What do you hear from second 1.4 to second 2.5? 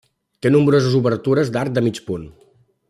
d'arc de mig punt.